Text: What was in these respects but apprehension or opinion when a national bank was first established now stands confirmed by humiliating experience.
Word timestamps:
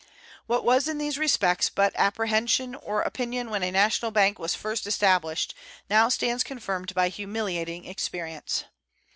What 0.47 0.65
was 0.65 0.87
in 0.87 0.97
these 0.97 1.19
respects 1.19 1.69
but 1.69 1.93
apprehension 1.95 2.73
or 2.73 3.03
opinion 3.03 3.51
when 3.51 3.61
a 3.61 3.69
national 3.69 4.09
bank 4.09 4.39
was 4.39 4.55
first 4.55 4.87
established 4.87 5.53
now 5.91 6.09
stands 6.09 6.43
confirmed 6.43 6.95
by 6.95 7.09
humiliating 7.09 7.85
experience. 7.85 8.63